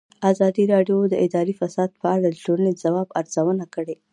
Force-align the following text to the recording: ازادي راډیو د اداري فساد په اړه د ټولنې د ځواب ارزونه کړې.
ازادي 0.31 0.63
راډیو 0.73 0.99
د 1.07 1.13
اداري 1.25 1.53
فساد 1.61 1.89
په 2.01 2.07
اړه 2.15 2.27
د 2.31 2.37
ټولنې 2.45 2.71
د 2.73 2.77
ځواب 2.85 3.07
ارزونه 3.19 3.65
کړې. 3.75 3.95